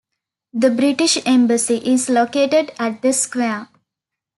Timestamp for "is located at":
1.75-3.03